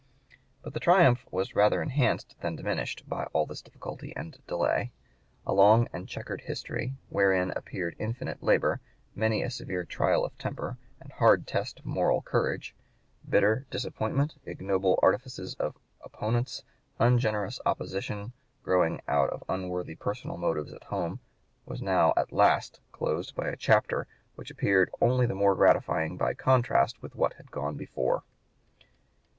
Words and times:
But 0.63 0.73
the 0.73 0.79
triumph 0.79 1.27
was 1.29 1.53
rather 1.53 1.79
enhanced 1.79 2.35
than 2.41 2.55
diminished 2.55 3.07
by 3.07 3.25
all 3.33 3.45
this 3.45 3.61
difficulty 3.61 4.15
and 4.15 4.35
delay. 4.47 4.91
A 5.45 5.53
long 5.53 5.89
and 5.93 6.09
checkered 6.09 6.41
history, 6.41 6.95
wherein 7.09 7.51
appeared 7.51 7.95
infinite 7.99 8.41
labor, 8.41 8.81
many 9.13 9.43
a 9.43 9.51
severe 9.51 9.85
trial 9.85 10.25
of 10.25 10.35
temper 10.39 10.79
and 10.99 11.11
hard 11.11 11.45
test 11.45 11.77
of 11.77 11.85
moral 11.85 12.23
courage, 12.23 12.73
bitter 13.29 13.67
disappointment, 13.69 14.33
ignoble 14.43 14.99
artifices 15.03 15.53
of 15.59 15.75
opponents, 16.03 16.63
ungenerous 16.97 17.57
(p. 17.59 17.61
125) 17.63 17.69
opposition 17.71 18.33
growing 18.63 19.01
out 19.07 19.29
of 19.29 19.43
unworthy 19.47 19.93
personal 19.93 20.37
motives 20.37 20.73
at 20.73 20.85
home, 20.85 21.19
was 21.67 21.79
now 21.79 22.11
at 22.17 22.31
last 22.33 22.79
closed 22.91 23.35
by 23.35 23.47
a 23.49 23.55
chapter 23.55 24.07
which 24.33 24.49
appeared 24.49 24.89
only 24.99 25.27
the 25.27 25.35
more 25.35 25.53
gratifying 25.53 26.17
by 26.17 26.33
contrast 26.33 27.03
with 27.03 27.13
what 27.13 27.33
had 27.35 27.51
gone 27.51 27.77
before. 27.77 28.23